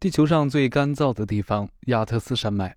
[0.00, 2.74] 地球上最干燥的地方——亚特斯山脉。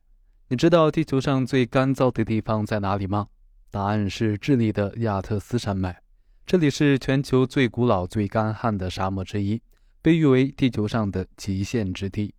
[0.49, 3.30] 你知道地球上最干燥的地方在哪里吗？
[3.72, 6.01] 答案是智利的亚特斯山脉。
[6.46, 9.62] 这里是全球最古老、最干旱的沙漠之一，
[10.01, 12.36] 被誉为地球上的极限之地。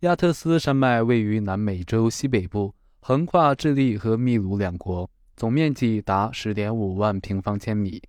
[0.00, 8.00] 亚特斯山脉位于南美洲西北部，横跨智利和秘鲁两国，总面积达十点五万平方千米。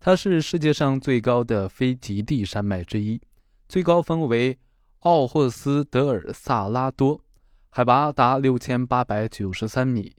[0.00, 3.20] 它是世界上最高的非极地山脉之一，
[3.68, 4.58] 最高峰为。
[5.02, 7.20] 奥霍斯德尔萨拉多，
[7.70, 10.14] 海拔达六千八百九十三米。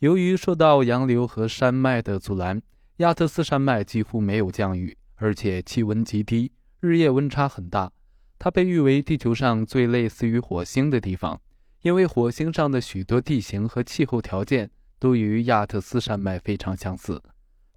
[0.00, 2.60] 由于受到洋流和山脉的阻拦，
[2.98, 7.90] 亚特斯山脉几乎没有降雨，而且气温极低，日夜温差很大。
[8.38, 11.40] 它被誉为地球上最类似于火星的地方，
[11.80, 17.22] 因为火星上的许多地形和气候条件都与亚特斯山脉非常相似。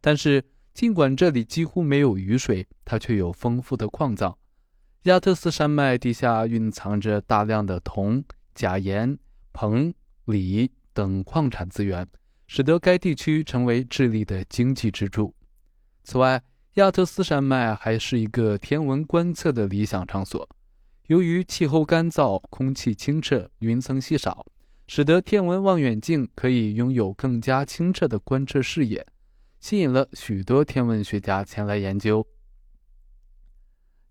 [0.01, 0.43] 但是，
[0.73, 4.37] 尽管这里几乎没有雨水，它却有丰富的矿藏。
[5.05, 8.23] 亚特斯山脉地下蕴藏着大量的铜、
[8.53, 9.17] 钾盐、
[9.51, 9.91] 硼、
[10.25, 12.07] 锂等矿产资源，
[12.45, 15.33] 使得该地区成为智利的经济支柱。
[16.03, 16.43] 此外，
[16.75, 20.47] 亚特斯山脉还是一个天文观测的理想场所。
[21.07, 24.45] 由于气候干燥、空气清澈、云层稀少，
[24.85, 29.03] 使得天文望远镜可以拥有更加清澈的观测视野，
[29.59, 32.23] 吸引了许多天文学家前来研究。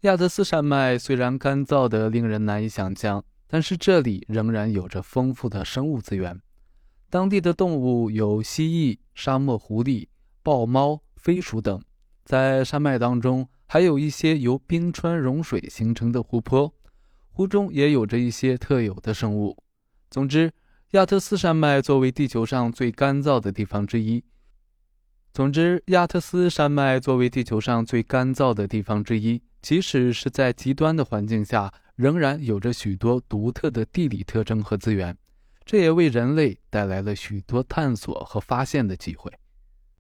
[0.02, 6.40] 亚特斯山脉虽然干燥得令人难以想象，但是这里仍然有着丰富的生物资源。
[7.10, 10.06] 当地的动物有蜥蜴、沙漠狐狸、
[10.42, 11.78] 豹猫、飞鼠等。
[12.24, 16.72] 在山脉当中，还有一些由冰川融水形成的湖泊，
[17.28, 19.54] 湖中也有着一些特有的生物。
[20.08, 20.50] 总之，
[20.92, 24.24] 亚特斯山脉作为地球上最干燥的地方之一，
[25.34, 29.42] 总之，亚特斯山脉作为地球上最干燥的地方之一。
[29.62, 35.16] 即使是在极端的环境下，仍然有着许多独特的地理特征和资源，
[35.64, 39.30] 这也为人类带来了许多探索和发现的机会。